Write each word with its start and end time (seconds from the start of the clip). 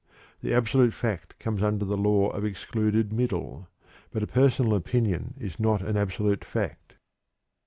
The 0.41 0.55
absolute 0.55 0.95
fact 0.95 1.37
comes 1.37 1.61
under 1.61 1.85
the 1.85 1.95
Law 1.95 2.29
of 2.31 2.43
Excluded 2.43 3.13
Middle, 3.13 3.67
but 4.09 4.23
a 4.23 4.25
personal 4.25 4.73
opinion 4.73 5.35
is 5.39 5.59
not 5.59 5.83
an 5.83 5.95
absolute 5.95 6.43
fact. 6.43 6.95